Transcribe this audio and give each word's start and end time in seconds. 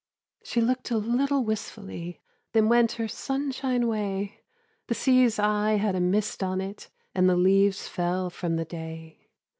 She 0.43 0.61
looked 0.61 0.89
a 0.89 0.97
little 0.97 1.43
wistfully, 1.43 2.21
Then 2.53 2.69
went 2.69 2.93
her 2.93 3.07
sunshine 3.07 3.87
way: 3.87 4.41
The 4.87 4.95
sea's 4.95 5.37
eye 5.37 5.73
had 5.75 5.93
a 5.93 5.99
mist 5.99 6.41
on 6.41 6.59
it, 6.59 6.89
And 7.13 7.29
the 7.29 7.37
leaves 7.37 7.87
fell 7.87 8.31
from 8.31 8.55
the 8.55 8.65
day. 8.65 9.29